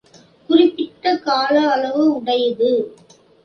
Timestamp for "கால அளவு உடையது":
1.17-2.71